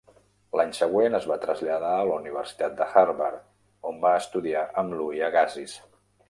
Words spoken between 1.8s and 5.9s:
a la Universitat de Harvard, on va estudiar amb Louis Agassiz.